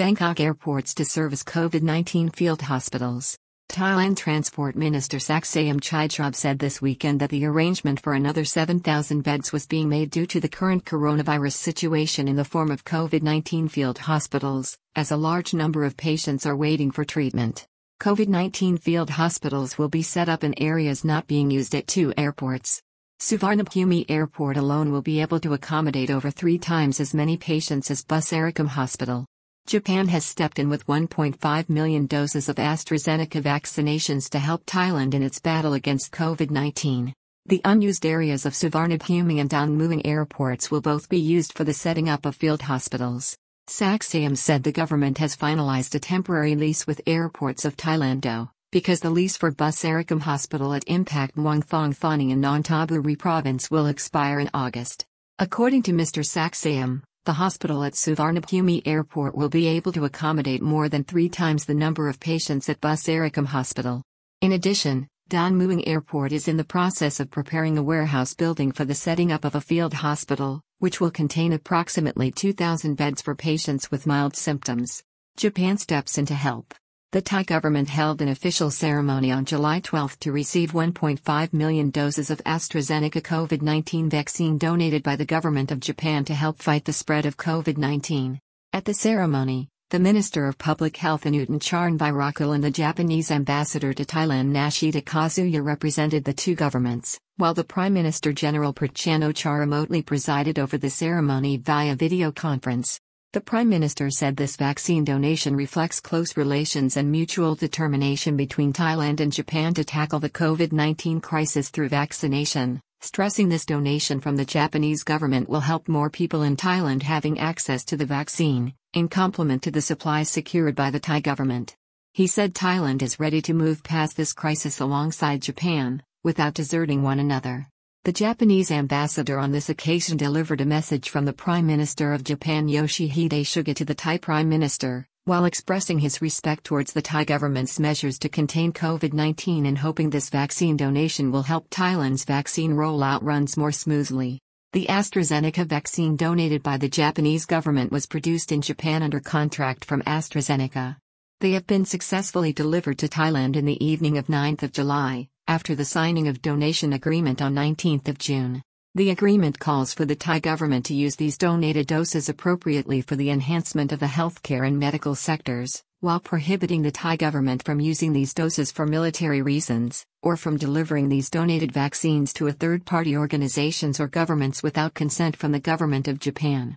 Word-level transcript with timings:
Bangkok 0.00 0.40
airports 0.40 0.94
to 0.94 1.04
serve 1.04 1.34
as 1.34 1.44
COVID 1.44 1.82
19 1.82 2.30
field 2.30 2.62
hospitals. 2.62 3.36
Thailand 3.68 4.16
Transport 4.16 4.74
Minister 4.74 5.18
Saksayam 5.18 5.78
Chidchob 5.78 6.34
said 6.34 6.58
this 6.58 6.80
weekend 6.80 7.20
that 7.20 7.28
the 7.28 7.44
arrangement 7.44 8.00
for 8.00 8.14
another 8.14 8.46
7,000 8.46 9.20
beds 9.20 9.52
was 9.52 9.66
being 9.66 9.90
made 9.90 10.10
due 10.10 10.24
to 10.24 10.40
the 10.40 10.48
current 10.48 10.86
coronavirus 10.86 11.52
situation 11.52 12.28
in 12.28 12.36
the 12.36 12.46
form 12.46 12.70
of 12.70 12.82
COVID 12.82 13.20
19 13.20 13.68
field 13.68 13.98
hospitals, 13.98 14.78
as 14.96 15.10
a 15.10 15.18
large 15.18 15.52
number 15.52 15.84
of 15.84 15.98
patients 15.98 16.46
are 16.46 16.56
waiting 16.56 16.90
for 16.90 17.04
treatment. 17.04 17.66
COVID 18.00 18.28
19 18.28 18.78
field 18.78 19.10
hospitals 19.10 19.76
will 19.76 19.90
be 19.90 20.00
set 20.00 20.30
up 20.30 20.42
in 20.42 20.58
areas 20.62 21.04
not 21.04 21.26
being 21.26 21.50
used 21.50 21.74
at 21.74 21.86
two 21.86 22.14
airports. 22.16 22.80
Suvarnabhumi 23.20 24.06
Airport 24.08 24.56
alone 24.56 24.92
will 24.92 25.02
be 25.02 25.20
able 25.20 25.40
to 25.40 25.52
accommodate 25.52 26.10
over 26.10 26.30
three 26.30 26.56
times 26.56 27.00
as 27.00 27.12
many 27.12 27.36
patients 27.36 27.90
as 27.90 28.02
Bus 28.02 28.30
Busarakam 28.30 28.68
Hospital. 28.68 29.26
Japan 29.70 30.08
has 30.08 30.24
stepped 30.24 30.58
in 30.58 30.68
with 30.68 30.88
1.5 30.88 31.68
million 31.68 32.06
doses 32.06 32.48
of 32.48 32.56
AstraZeneca 32.56 33.40
vaccinations 33.40 34.28
to 34.30 34.40
help 34.40 34.66
Thailand 34.66 35.14
in 35.14 35.22
its 35.22 35.38
battle 35.38 35.74
against 35.74 36.10
COVID 36.10 36.50
19. 36.50 37.14
The 37.46 37.60
unused 37.64 38.04
areas 38.04 38.44
of 38.44 38.54
Suvarnabhumi 38.54 39.40
and 39.40 39.48
Don 39.48 39.78
Mueang 39.78 40.04
airports 40.04 40.72
will 40.72 40.80
both 40.80 41.08
be 41.08 41.20
used 41.20 41.52
for 41.52 41.62
the 41.62 41.72
setting 41.72 42.08
up 42.08 42.26
of 42.26 42.34
field 42.34 42.62
hospitals. 42.62 43.36
Saksayam 43.68 44.36
said 44.36 44.64
the 44.64 44.72
government 44.72 45.18
has 45.18 45.36
finalized 45.36 45.94
a 45.94 46.00
temporary 46.00 46.56
lease 46.56 46.84
with 46.84 47.00
airports 47.06 47.64
of 47.64 47.76
Thailand, 47.76 48.48
because 48.72 48.98
the 48.98 49.10
lease 49.10 49.36
for 49.36 49.52
Bus 49.52 49.80
Busarakam 49.84 50.22
Hospital 50.22 50.74
at 50.74 50.82
Impact 50.88 51.36
Muang 51.36 51.62
Thong 51.62 51.92
Thani 51.92 52.32
in 52.32 52.40
Nonthaburi 52.40 53.16
province 53.16 53.70
will 53.70 53.86
expire 53.86 54.40
in 54.40 54.50
August. 54.52 55.06
According 55.38 55.84
to 55.84 55.92
Mr. 55.92 56.24
Saksayam, 56.24 57.02
the 57.24 57.34
hospital 57.34 57.84
at 57.84 57.92
Suvarnabhumi 57.92 58.82
Airport 58.86 59.34
will 59.34 59.50
be 59.50 59.66
able 59.66 59.92
to 59.92 60.06
accommodate 60.06 60.62
more 60.62 60.88
than 60.88 61.04
three 61.04 61.28
times 61.28 61.66
the 61.66 61.74
number 61.74 62.08
of 62.08 62.18
patients 62.18 62.68
at 62.70 62.80
Busarakam 62.80 63.46
Hospital. 63.46 64.02
In 64.40 64.52
addition, 64.52 65.06
Don 65.28 65.58
Mueang 65.58 65.86
Airport 65.86 66.32
is 66.32 66.48
in 66.48 66.56
the 66.56 66.64
process 66.64 67.20
of 67.20 67.30
preparing 67.30 67.76
a 67.76 67.82
warehouse 67.82 68.32
building 68.32 68.72
for 68.72 68.86
the 68.86 68.94
setting 68.94 69.30
up 69.30 69.44
of 69.44 69.54
a 69.54 69.60
field 69.60 69.92
hospital, 69.92 70.62
which 70.78 70.98
will 71.00 71.10
contain 71.10 71.52
approximately 71.52 72.30
2,000 72.30 72.94
beds 72.94 73.20
for 73.20 73.34
patients 73.34 73.90
with 73.90 74.06
mild 74.06 74.34
symptoms. 74.34 75.02
Japan 75.36 75.76
steps 75.76 76.16
in 76.16 76.24
to 76.26 76.34
help. 76.34 76.74
The 77.12 77.20
Thai 77.20 77.42
government 77.42 77.88
held 77.88 78.22
an 78.22 78.28
official 78.28 78.70
ceremony 78.70 79.32
on 79.32 79.44
July 79.44 79.80
12 79.80 80.20
to 80.20 80.30
receive 80.30 80.70
1.5 80.70 81.52
million 81.52 81.90
doses 81.90 82.30
of 82.30 82.40
AstraZeneca 82.46 83.20
COVID 83.20 83.62
19 83.62 84.08
vaccine 84.08 84.58
donated 84.58 85.02
by 85.02 85.16
the 85.16 85.24
government 85.24 85.72
of 85.72 85.80
Japan 85.80 86.24
to 86.26 86.34
help 86.34 86.62
fight 86.62 86.84
the 86.84 86.92
spread 86.92 87.26
of 87.26 87.36
COVID 87.36 87.78
19. 87.78 88.38
At 88.72 88.84
the 88.84 88.94
ceremony, 88.94 89.66
the 89.90 89.98
Minister 89.98 90.46
of 90.46 90.56
Public 90.56 90.96
Health 90.98 91.24
Anutin 91.24 91.58
Charnvirakul 91.58 92.54
and 92.54 92.62
the 92.62 92.70
Japanese 92.70 93.32
ambassador 93.32 93.92
to 93.92 94.04
Thailand 94.04 94.52
Nashida 94.52 95.02
Kazuya 95.02 95.64
represented 95.64 96.22
the 96.22 96.32
two 96.32 96.54
governments, 96.54 97.18
while 97.38 97.54
the 97.54 97.64
Prime 97.64 97.92
Minister 97.92 98.32
General 98.32 98.72
Prachand 98.72 99.24
Ocha 99.24 99.58
remotely 99.58 100.00
presided 100.00 100.60
over 100.60 100.78
the 100.78 100.90
ceremony 100.90 101.56
via 101.56 101.96
video 101.96 102.30
conference. 102.30 103.00
The 103.32 103.40
Prime 103.40 103.68
Minister 103.68 104.10
said 104.10 104.36
this 104.36 104.56
vaccine 104.56 105.04
donation 105.04 105.54
reflects 105.54 106.00
close 106.00 106.36
relations 106.36 106.96
and 106.96 107.10
mutual 107.10 107.54
determination 107.54 108.36
between 108.36 108.72
Thailand 108.72 109.20
and 109.20 109.32
Japan 109.32 109.72
to 109.74 109.84
tackle 109.84 110.18
the 110.18 110.30
COVID 110.30 110.72
19 110.72 111.20
crisis 111.20 111.70
through 111.70 111.88
vaccination 111.88 112.80
stressing 113.02 113.48
this 113.48 113.64
donation 113.64 114.20
from 114.20 114.36
the 114.36 114.44
Japanese 114.44 115.02
government 115.02 115.48
will 115.48 115.60
help 115.60 115.88
more 115.88 116.10
people 116.10 116.42
in 116.42 116.54
Thailand 116.54 117.02
having 117.02 117.38
access 117.38 117.82
to 117.86 117.96
the 117.96 118.04
vaccine, 118.04 118.74
in 118.92 119.08
complement 119.08 119.62
to 119.62 119.70
the 119.70 119.80
supplies 119.80 120.28
secured 120.28 120.74
by 120.74 120.90
the 120.90 121.00
Thai 121.00 121.20
government. 121.20 121.74
He 122.12 122.26
said 122.26 122.54
Thailand 122.54 123.00
is 123.00 123.18
ready 123.18 123.40
to 123.42 123.54
move 123.54 123.82
past 123.82 124.16
this 124.16 124.34
crisis 124.34 124.80
alongside 124.80 125.40
Japan, 125.40 126.02
without 126.22 126.54
deserting 126.54 127.02
one 127.02 127.20
another. 127.20 127.68
The 128.04 128.12
Japanese 128.12 128.70
ambassador 128.70 129.38
on 129.38 129.52
this 129.52 129.68
occasion 129.68 130.16
delivered 130.16 130.62
a 130.62 130.64
message 130.64 131.10
from 131.10 131.26
the 131.26 131.34
Prime 131.34 131.66
Minister 131.66 132.14
of 132.14 132.24
Japan 132.24 132.66
Yoshihide 132.66 133.44
Suga 133.44 133.74
to 133.74 133.84
the 133.84 133.94
Thai 133.94 134.16
Prime 134.16 134.48
Minister, 134.48 135.06
while 135.26 135.44
expressing 135.44 135.98
his 135.98 136.22
respect 136.22 136.64
towards 136.64 136.94
the 136.94 137.02
Thai 137.02 137.24
government's 137.24 137.78
measures 137.78 138.18
to 138.20 138.30
contain 138.30 138.72
COVID 138.72 139.12
19 139.12 139.66
and 139.66 139.76
hoping 139.76 140.08
this 140.08 140.30
vaccine 140.30 140.78
donation 140.78 141.30
will 141.30 141.42
help 141.42 141.68
Thailand's 141.68 142.24
vaccine 142.24 142.72
rollout 142.72 143.22
runs 143.22 143.58
more 143.58 143.70
smoothly. 143.70 144.40
The 144.72 144.86
AstraZeneca 144.86 145.66
vaccine 145.66 146.16
donated 146.16 146.62
by 146.62 146.78
the 146.78 146.88
Japanese 146.88 147.44
government 147.44 147.92
was 147.92 148.06
produced 148.06 148.50
in 148.50 148.62
Japan 148.62 149.02
under 149.02 149.20
contract 149.20 149.84
from 149.84 150.00
AstraZeneca. 150.04 150.96
They 151.40 151.52
have 151.52 151.66
been 151.66 151.84
successfully 151.84 152.54
delivered 152.54 152.96
to 153.00 153.08
Thailand 153.08 153.56
in 153.56 153.66
the 153.66 153.84
evening 153.84 154.16
of 154.16 154.28
9th 154.28 154.62
of 154.62 154.72
July, 154.72 155.28
after 155.50 155.74
the 155.74 155.84
signing 155.84 156.28
of 156.28 156.40
donation 156.40 156.92
agreement 156.92 157.42
on 157.42 157.52
19th 157.52 158.16
June. 158.18 158.62
The 158.94 159.10
agreement 159.10 159.58
calls 159.58 159.92
for 159.92 160.04
the 160.04 160.14
Thai 160.14 160.38
government 160.38 160.86
to 160.86 160.94
use 160.94 161.16
these 161.16 161.36
donated 161.36 161.88
doses 161.88 162.28
appropriately 162.28 163.00
for 163.00 163.16
the 163.16 163.30
enhancement 163.30 163.90
of 163.90 163.98
the 163.98 164.06
healthcare 164.06 164.64
and 164.64 164.78
medical 164.78 165.16
sectors, 165.16 165.82
while 165.98 166.20
prohibiting 166.20 166.82
the 166.82 166.92
Thai 166.92 167.16
government 167.16 167.64
from 167.64 167.80
using 167.80 168.12
these 168.12 168.32
doses 168.32 168.70
for 168.70 168.86
military 168.86 169.42
reasons, 169.42 170.04
or 170.22 170.36
from 170.36 170.56
delivering 170.56 171.08
these 171.08 171.28
donated 171.28 171.72
vaccines 171.72 172.32
to 172.34 172.46
a 172.46 172.52
third 172.52 172.86
party 172.86 173.16
organizations 173.16 173.98
or 173.98 174.06
governments 174.06 174.62
without 174.62 174.94
consent 174.94 175.34
from 175.34 175.50
the 175.50 175.58
government 175.58 176.06
of 176.06 176.20
Japan. 176.20 176.76